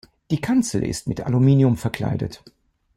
[0.31, 2.43] Die Kanzel ist mit Aluminium verkleidet.